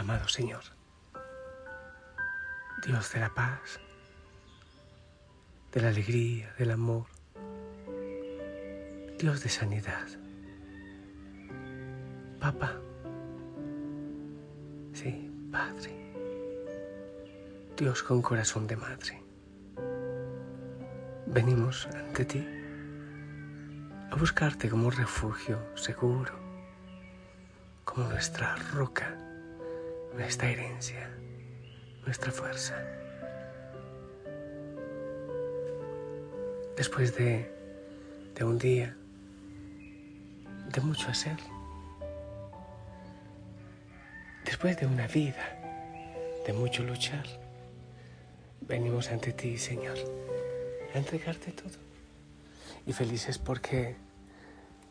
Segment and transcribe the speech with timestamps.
[0.00, 0.62] Amado Señor,
[2.86, 3.78] Dios de la paz,
[5.72, 7.04] de la alegría, del amor,
[9.18, 10.06] Dios de sanidad.
[12.40, 12.80] Papá,
[14.94, 15.92] sí, Padre,
[17.76, 19.22] Dios con corazón de madre.
[21.26, 22.48] Venimos ante ti
[24.10, 26.32] a buscarte como refugio seguro,
[27.84, 29.26] como nuestra roca,
[30.14, 31.10] nuestra herencia,
[32.04, 32.76] nuestra fuerza.
[36.76, 37.50] Después de,
[38.34, 38.96] de un día
[40.72, 41.36] de mucho hacer,
[44.44, 45.58] después de una vida
[46.46, 47.26] de mucho luchar,
[48.62, 49.98] venimos ante ti, Señor
[50.94, 51.78] a entregarte todo.
[52.86, 53.96] Y felices porque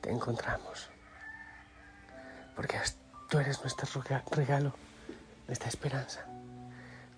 [0.01, 0.89] te encontramos.
[2.55, 2.77] Porque
[3.29, 4.01] tú eres nuestro
[4.31, 4.73] regalo,
[5.49, 6.27] nuestra esperanza,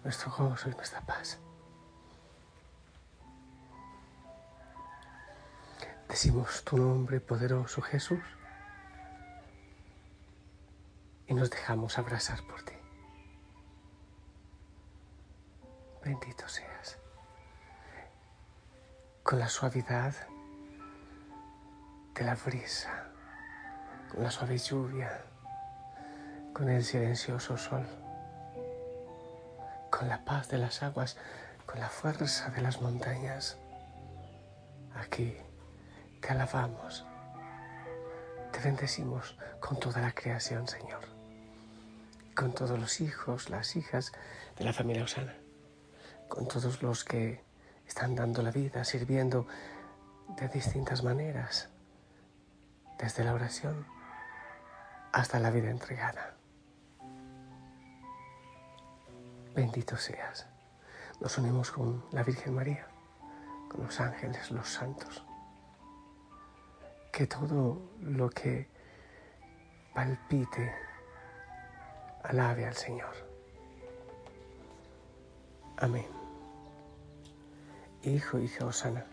[0.05, 1.37] nuestro gozo y nuestra paz.
[6.07, 8.23] Decimos tu nombre poderoso Jesús
[11.27, 12.73] y nos dejamos abrazar por ti.
[16.01, 16.97] Bendito seas
[19.23, 20.15] con la suavidad
[22.15, 23.11] de la brisa,
[24.09, 25.25] con la suave lluvia,
[26.53, 27.85] con el silencioso sol,
[30.01, 31.15] con la paz de las aguas,
[31.67, 33.59] con la fuerza de las montañas.
[34.95, 35.37] Aquí
[36.19, 37.05] te alabamos,
[38.51, 41.01] te bendecimos con toda la creación, Señor,
[42.35, 44.11] con todos los hijos, las hijas
[44.57, 45.35] de la familia Osana,
[46.27, 47.43] con todos los que
[47.85, 49.45] están dando la vida, sirviendo
[50.29, 51.69] de distintas maneras,
[52.97, 53.85] desde la oración
[55.11, 56.40] hasta la vida entregada.
[59.55, 60.47] Bendito seas.
[61.19, 62.87] Nos unimos con la Virgen María,
[63.69, 65.23] con los ángeles, los santos.
[67.11, 68.69] Que todo lo que
[69.93, 70.73] palpite
[72.23, 73.13] alabe al Señor.
[75.77, 76.07] Amén.
[78.03, 79.05] Hijo, hija Osana,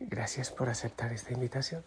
[0.00, 1.84] gracias por aceptar esta invitación.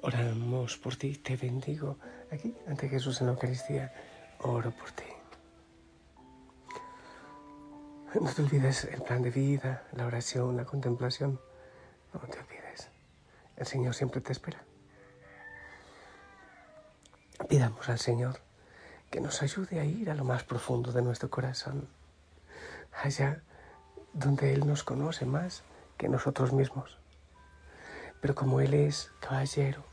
[0.00, 1.98] Oramos por ti, te bendigo
[2.30, 3.92] aquí ante Jesús en la Eucaristía.
[4.40, 5.17] Oro por ti.
[8.14, 11.38] No te olvides el plan de vida, la oración, la contemplación.
[12.14, 12.88] No te olvides.
[13.54, 14.64] El Señor siempre te espera.
[17.50, 18.40] Pidamos al Señor
[19.10, 21.86] que nos ayude a ir a lo más profundo de nuestro corazón,
[23.02, 23.42] allá
[24.14, 25.62] donde Él nos conoce más
[25.98, 26.98] que nosotros mismos.
[28.22, 29.84] Pero como Él es caballero,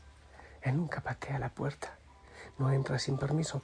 [0.62, 1.98] Él nunca patea la puerta,
[2.56, 3.60] no entra sin permiso.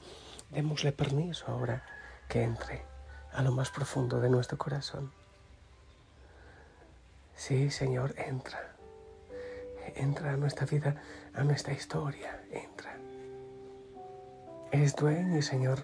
[0.50, 1.84] Démosle permiso ahora
[2.28, 2.91] que entre
[3.32, 5.12] a lo más profundo de nuestro corazón.
[7.34, 8.72] Sí, Señor, entra.
[9.94, 11.02] Entra a nuestra vida,
[11.34, 12.96] a nuestra historia, entra.
[14.70, 15.80] Es dueño Señor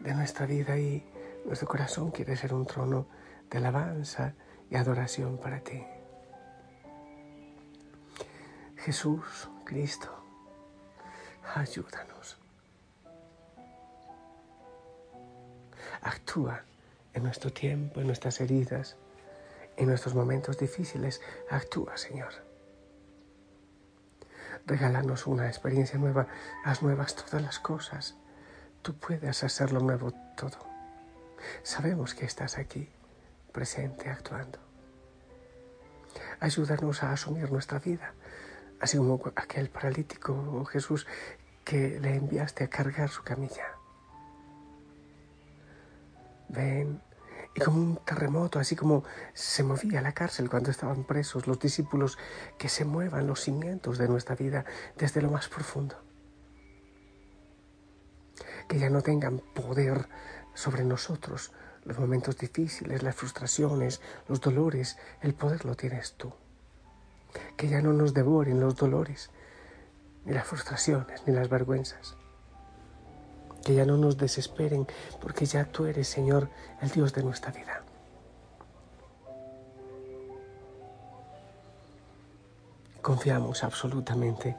[0.00, 1.04] de nuestra vida y
[1.44, 3.06] nuestro corazón quiere ser un trono
[3.50, 4.34] de alabanza
[4.70, 5.82] y adoración para ti.
[8.76, 10.08] Jesús, Cristo,
[11.54, 12.38] ayúdanos.
[16.02, 16.64] Actúa
[17.14, 18.96] en nuestro tiempo, en nuestras heridas,
[19.76, 21.20] en nuestros momentos difíciles.
[21.50, 22.32] Actúa, Señor.
[24.66, 26.28] Regálanos una experiencia nueva.
[26.64, 28.16] Haz nuevas todas las cosas.
[28.82, 30.58] Tú puedes hacerlo nuevo todo.
[31.62, 32.88] Sabemos que estás aquí
[33.52, 34.58] presente actuando.
[36.40, 38.14] Ayúdanos a asumir nuestra vida,
[38.80, 41.06] así como aquel paralítico, Jesús,
[41.64, 43.66] que le enviaste a cargar su camilla.
[46.48, 47.00] Ven,
[47.54, 49.04] y como un terremoto, así como
[49.34, 52.18] se movía la cárcel cuando estaban presos los discípulos,
[52.58, 54.64] que se muevan los cimientos de nuestra vida
[54.96, 55.96] desde lo más profundo.
[58.68, 60.08] Que ya no tengan poder
[60.54, 61.52] sobre nosotros
[61.84, 66.32] los momentos difíciles, las frustraciones, los dolores, el poder lo tienes tú.
[67.56, 69.30] Que ya no nos devoren los dolores,
[70.24, 72.16] ni las frustraciones, ni las vergüenzas.
[73.64, 74.86] Que ya no nos desesperen,
[75.20, 76.48] porque ya tú eres, Señor,
[76.80, 77.82] el Dios de nuestra vida.
[83.02, 84.56] Confiamos absolutamente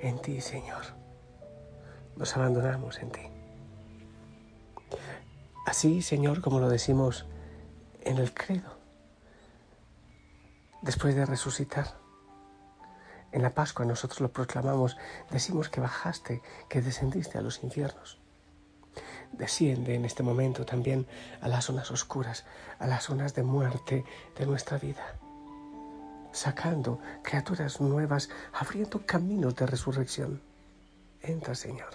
[0.00, 0.82] en ti, Señor.
[2.16, 3.20] Nos abandonamos en ti.
[5.66, 7.26] Así, Señor, como lo decimos
[8.00, 8.76] en el credo,
[10.82, 11.86] después de resucitar.
[13.30, 14.96] En la Pascua nosotros lo proclamamos,
[15.30, 18.21] decimos que bajaste, que descendiste a los infiernos.
[19.32, 21.06] Desciende en este momento también
[21.40, 22.44] a las zonas oscuras,
[22.78, 24.04] a las zonas de muerte
[24.38, 25.16] de nuestra vida,
[26.32, 30.42] sacando criaturas nuevas, abriendo caminos de resurrección.
[31.22, 31.90] Entra, Señor.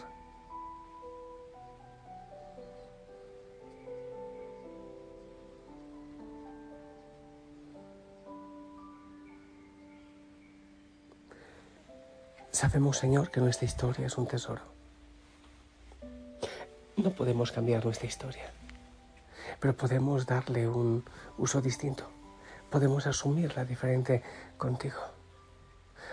[12.51, 14.76] Sabemos, Señor, que nuestra historia es un tesoro.
[16.97, 18.51] No podemos cambiar nuestra historia,
[19.59, 21.05] pero podemos darle un
[21.37, 22.09] uso distinto.
[22.69, 24.23] Podemos asumirla diferente
[24.57, 24.99] contigo,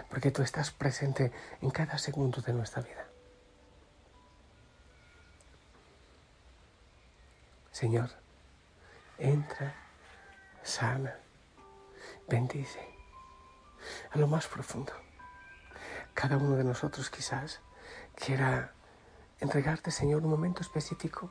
[0.08, 3.06] porque tú estás presente en cada segundo de nuestra vida.
[7.72, 8.10] Señor,
[9.18, 9.74] entra,
[10.62, 11.18] sana,
[12.28, 12.80] bendice
[14.12, 14.92] a lo más profundo
[16.14, 17.60] cada uno de nosotros quizás
[18.14, 18.72] quiera
[19.44, 21.30] entregarte, Señor, un momento específico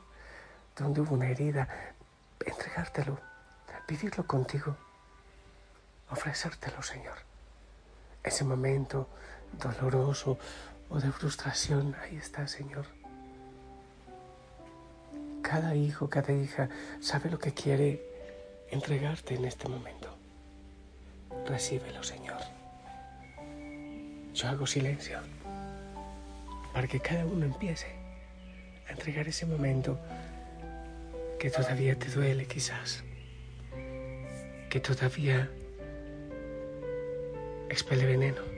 [0.76, 1.68] donde hubo una herida,
[2.46, 3.18] entregártelo,
[3.88, 4.76] vivirlo contigo,
[6.10, 7.18] ofrecértelo, Señor.
[8.22, 9.08] Ese momento
[9.60, 10.38] doloroso
[10.88, 12.86] o de frustración, ahí está, Señor.
[15.42, 16.68] Cada hijo, cada hija
[17.00, 18.00] sabe lo que quiere
[18.70, 20.16] entregarte en este momento.
[21.46, 22.38] Recíbelo, Señor.
[24.32, 25.18] Yo hago silencio
[26.72, 28.03] para que cada uno empiece
[28.88, 29.98] a entregar ese momento
[31.38, 33.04] que todavía te duele quizás,
[34.70, 35.50] que todavía
[37.68, 38.53] expele veneno.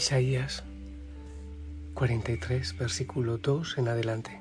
[0.00, 0.64] Isaías
[1.92, 4.40] 43, versículo 2 en adelante.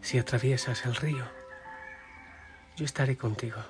[0.00, 1.24] Si atraviesas el río,
[2.76, 3.60] yo estaré contigo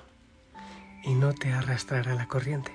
[1.03, 2.71] y no te arrastrará la corriente.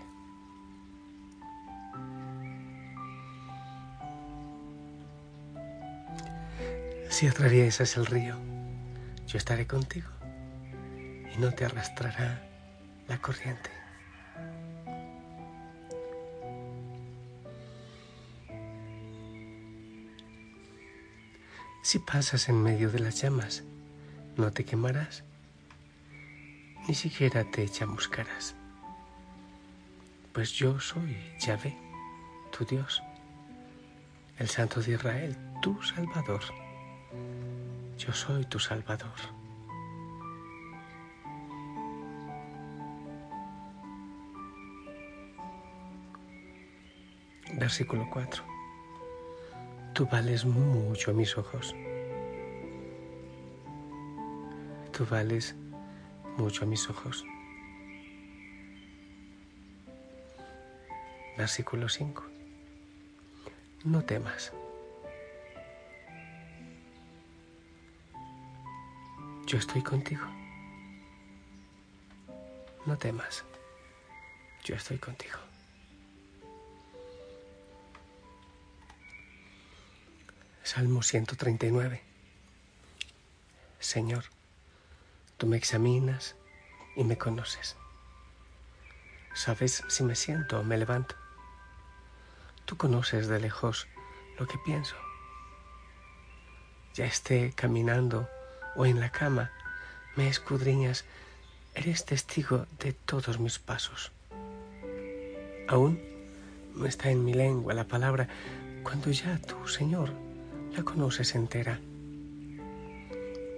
[7.10, 8.36] Si atraviesas el río,
[9.26, 10.08] yo estaré contigo
[11.34, 12.46] y no te arrastrará
[13.08, 13.75] la corriente.
[21.86, 23.62] Si pasas en medio de las llamas,
[24.36, 25.22] no te quemarás,
[26.88, 28.56] ni siquiera te chamuscarás,
[30.32, 31.78] pues yo soy Yahvé,
[32.50, 33.00] tu Dios,
[34.38, 36.42] el Santo de Israel, tu Salvador.
[37.96, 39.20] Yo soy tu Salvador.
[47.54, 48.55] Versículo 4.
[49.96, 51.74] Tú vales mucho a mis ojos.
[54.92, 55.56] Tú vales
[56.36, 57.24] mucho a mis ojos.
[61.38, 62.22] Versículo 5.
[63.84, 64.52] No temas.
[69.46, 70.26] Yo estoy contigo.
[72.84, 73.46] No temas.
[74.62, 75.45] Yo estoy contigo.
[80.66, 82.02] Salmo 139.
[83.78, 84.24] Señor,
[85.36, 86.34] tú me examinas
[86.96, 87.76] y me conoces.
[89.32, 91.14] Sabes si me siento o me levanto.
[92.64, 93.86] Tú conoces de lejos
[94.40, 94.96] lo que pienso.
[96.94, 98.28] Ya esté caminando
[98.74, 99.52] o en la cama,
[100.16, 101.04] me escudriñas,
[101.76, 104.10] eres testigo de todos mis pasos.
[105.68, 106.02] Aún
[106.74, 108.26] no está en mi lengua la palabra
[108.82, 110.25] cuando ya tú, Señor,
[110.76, 111.80] la conoces entera.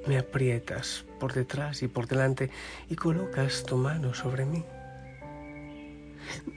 [0.06, 2.50] Me aprietas por detrás y por delante
[2.88, 4.64] y colocas tu mano sobre mí.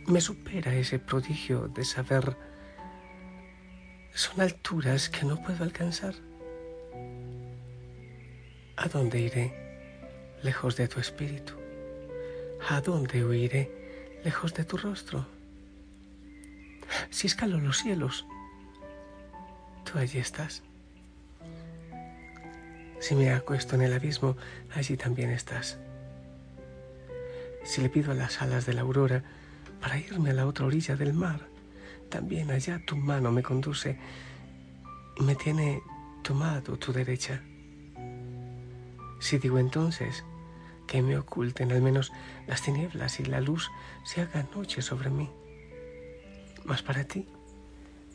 [0.07, 2.37] Me supera ese prodigio de saber.
[4.13, 6.13] Son alturas que no puedo alcanzar.
[8.77, 9.53] ¿A dónde iré
[10.43, 11.53] lejos de tu espíritu?
[12.69, 15.25] ¿A dónde huiré lejos de tu rostro?
[17.09, 18.25] Si escalo los cielos,
[19.99, 20.63] allí estás.
[22.99, 24.37] Si me acuesto en el abismo,
[24.75, 25.79] allí también estás.
[27.63, 29.23] Si le pido a las alas de la aurora
[29.79, 31.47] para irme a la otra orilla del mar,
[32.09, 33.97] también allá tu mano me conduce
[35.19, 35.83] me tiene
[36.23, 37.41] tomado tu derecha.
[39.19, 40.23] Si digo entonces
[40.87, 42.11] que me oculten al menos
[42.47, 43.69] las tinieblas y la luz
[44.03, 45.29] se haga noche sobre mí,
[46.65, 47.27] mas para ti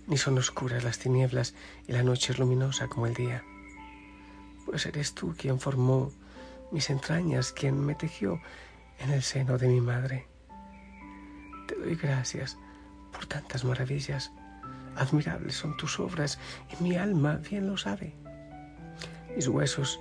[0.07, 1.55] ni son oscuras las tinieblas
[1.87, 3.45] y la noche es luminosa como el día,
[4.65, 6.13] pues eres tú quien formó
[6.71, 8.41] mis entrañas, quien me tejió
[8.99, 10.27] en el seno de mi madre.
[11.67, 12.57] Te doy gracias
[13.13, 14.33] por tantas maravillas.
[14.97, 16.39] Admirables son tus obras
[16.73, 18.15] y mi alma bien lo sabe.
[19.35, 20.01] Mis huesos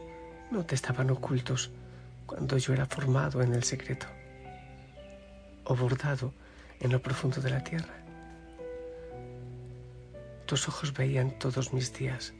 [0.51, 1.71] no te estaban ocultos
[2.25, 4.07] cuando yo era formado en el secreto
[5.65, 6.33] o bordado
[6.79, 8.04] en lo profundo de la tierra.
[10.45, 12.33] Tus ojos veían todos mis días.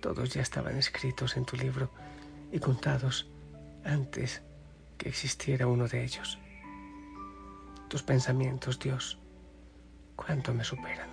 [0.00, 1.90] Todos ya estaban escritos en tu libro
[2.50, 3.28] y contados
[3.84, 4.42] antes
[4.96, 6.38] que existiera uno de ellos.
[7.88, 9.18] Tus pensamientos, Dios,
[10.16, 11.10] cuánto me superan.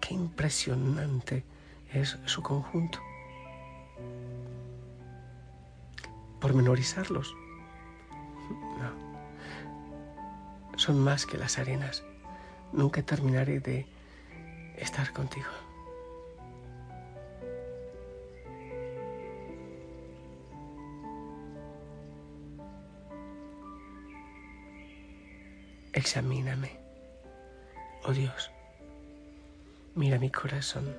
[0.00, 1.44] Qué impresionante
[1.92, 3.00] es su conjunto.
[6.40, 7.34] Pormenorizarlos.
[8.78, 8.92] No.
[10.76, 12.04] Son más que las arenas.
[12.72, 13.86] Nunca terminaré de
[14.76, 15.50] estar contigo.
[25.92, 26.70] Examíname,
[28.04, 28.50] oh Dios,
[29.94, 30.96] mira mi corazón,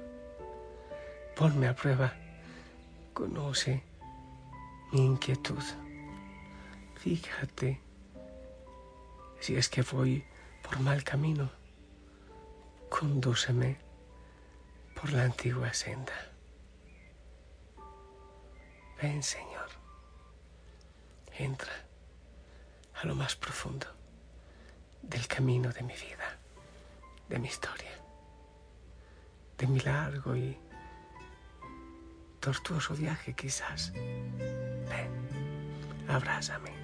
[1.36, 2.13] ponme a prueba,
[3.13, 3.82] conoce
[4.92, 5.63] mi inquietud,
[6.96, 7.82] fíjate
[9.39, 10.24] si es que voy
[10.62, 11.50] por mal camino,
[13.00, 13.79] condúceme
[14.93, 16.13] por la antigua senda.
[19.01, 19.69] Ven, Señor,
[21.39, 21.73] entra
[23.01, 23.88] a lo más profundo
[25.01, 26.38] del camino de mi vida,
[27.29, 27.97] de mi historia,
[29.57, 30.55] de mi largo y
[32.39, 33.91] tortuoso viaje quizás.
[33.91, 35.12] Ven,
[36.07, 36.82] abrázame.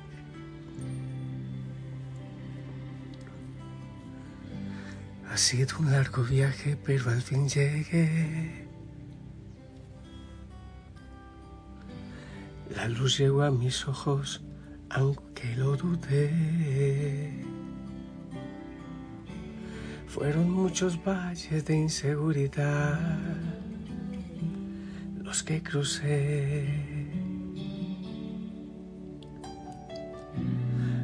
[5.30, 8.68] Ha sido un largo viaje, pero al fin llegué.
[12.76, 14.42] La luz llegó a mis ojos,
[14.90, 17.44] aunque lo dudé.
[20.08, 23.18] Fueron muchos valles de inseguridad
[25.30, 26.68] los que crucé.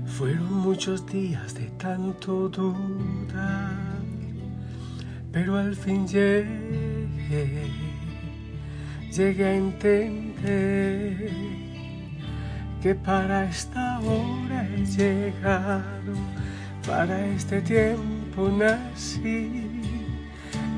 [0.07, 3.94] Fueron muchos días de tanto dudar,
[5.35, 6.47] pero al fin llegué,
[9.11, 11.29] llegué a entender
[12.81, 16.13] que para esta hora he llegado,
[16.87, 19.81] para este tiempo nací,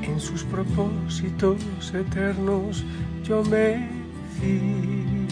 [0.02, 2.84] en sus propósitos eternos
[3.22, 3.86] yo me
[4.40, 5.28] fui.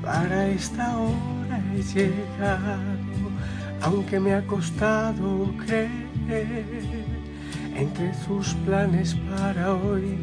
[0.00, 3.32] Para esta hora he llegado,
[3.82, 7.17] aunque me ha costado creer,
[7.78, 10.18] entre sus planes para hoy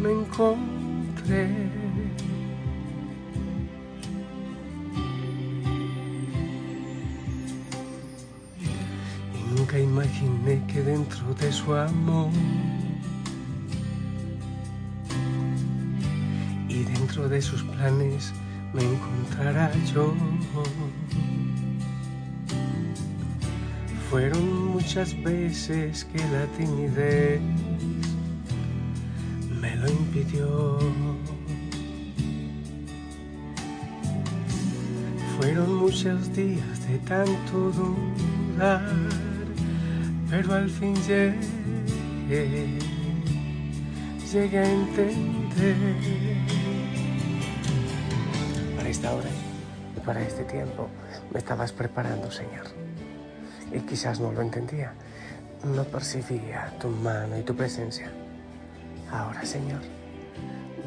[0.00, 1.48] me encontré.
[9.56, 12.30] Nunca imaginé que dentro de su amor
[16.68, 18.32] y dentro de sus planes
[18.72, 20.14] me encontrará yo.
[24.10, 24.59] Fueron
[24.90, 27.40] muchas veces que la timidez
[29.60, 30.78] me lo impidió.
[35.38, 38.82] Fueron muchos días de tanto dudar
[40.28, 42.76] pero al fin llegué,
[44.32, 45.76] llegué a entender.
[48.76, 49.30] Para esta hora
[49.96, 50.88] y para este tiempo
[51.32, 52.89] me estabas preparando, Señor.
[53.72, 54.92] Y quizás no lo entendía,
[55.64, 58.10] no percibía tu mano y tu presencia.
[59.10, 59.80] Ahora, Señor,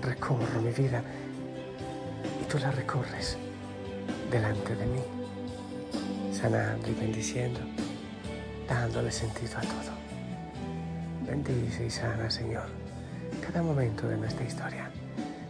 [0.02, 1.02] recorro mi vida
[2.42, 3.38] y tú la recorres
[4.32, 5.02] delante de mí,
[6.32, 7.60] sanando y bendiciendo
[8.68, 9.94] dándole sentido a todo.
[11.28, 12.68] Bendice y sana, Señor,
[13.46, 14.90] cada momento de nuestra historia,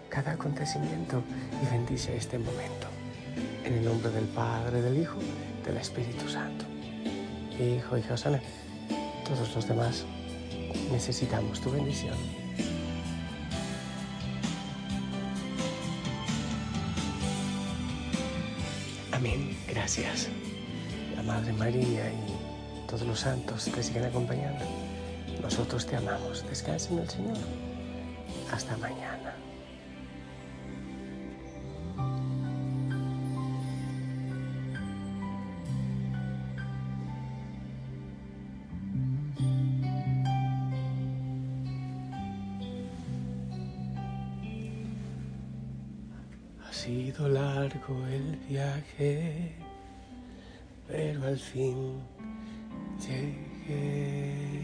[0.09, 1.23] cada acontecimiento
[1.61, 2.87] y bendice este momento.
[3.63, 5.19] En el nombre del Padre, del Hijo,
[5.65, 6.65] del Espíritu Santo.
[7.59, 8.41] Hijo, hija sana,
[9.25, 10.05] todos los demás
[10.91, 12.15] necesitamos tu bendición.
[19.11, 19.55] Amén.
[19.67, 20.29] Gracias.
[21.15, 24.65] La Madre María y todos los santos te siguen acompañando.
[25.41, 26.43] Nosotros te amamos.
[26.49, 27.37] Descansa en el Señor.
[28.51, 29.12] Hasta mañana.
[46.83, 49.53] Sido largo el viaje,
[50.85, 52.01] pero al fin
[52.99, 54.62] llegué.